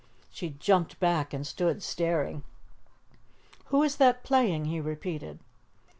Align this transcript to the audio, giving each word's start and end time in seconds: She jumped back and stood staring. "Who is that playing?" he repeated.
She 0.31 0.49
jumped 0.49 0.99
back 0.99 1.31
and 1.31 1.45
stood 1.45 1.83
staring. 1.83 2.41
"Who 3.65 3.83
is 3.83 3.97
that 3.97 4.23
playing?" 4.23 4.65
he 4.65 4.81
repeated. 4.81 5.37